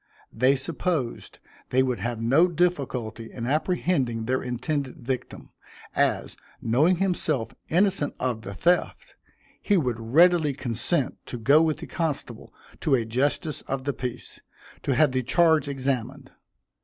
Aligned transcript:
They 0.33 0.55
supposed 0.55 1.37
they 1.69 1.83
would 1.83 1.99
have 1.99 2.19
no 2.19 2.47
difficulty 2.47 3.31
in 3.31 3.45
apprehending 3.45 4.25
their 4.25 4.41
intended 4.41 4.95
victim, 4.95 5.51
as, 5.95 6.35
knowing 6.59 6.95
himself 6.95 7.53
innocent 7.69 8.15
of 8.19 8.41
the 8.41 8.55
theft, 8.55 9.13
he 9.61 9.77
would 9.77 9.99
readily 9.99 10.53
consent 10.55 11.19
to 11.27 11.37
go 11.37 11.61
with 11.61 11.77
the 11.77 11.85
constable 11.85 12.51
to 12.79 12.95
a 12.95 13.05
justice 13.05 13.61
of 13.67 13.83
the 13.83 13.93
peace, 13.93 14.39
to 14.81 14.95
have 14.95 15.11
the 15.11 15.21
charge 15.21 15.67
examined. 15.67 16.31